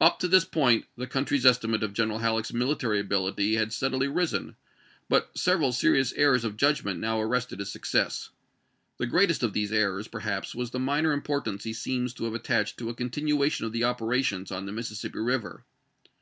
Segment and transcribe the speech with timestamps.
[0.00, 2.98] Stautou, 1862"^ w'r ^P ^^^^^^ point the country's estimate of Gen ^part^iL." ^^"^^ Halleck's military
[2.98, 4.54] ability had steadily risen, ^'"^*'
[5.10, 8.30] but several serious errors of judgment now arrested his success.
[8.96, 12.44] The greatest of these errors, perhaps, was the minor importance he seems to have at
[12.44, 15.60] tached to a continuation of the operations on the Mississippi Eiver.